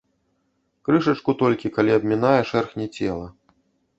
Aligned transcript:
Крышачку 0.87 1.35
толькі, 1.41 1.69
калі 1.77 1.91
абмінае, 1.97 2.41
шэрхне 2.53 2.87
цела. 2.97 3.27